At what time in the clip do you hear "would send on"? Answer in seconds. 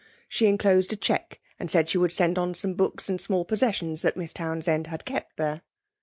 1.99-2.55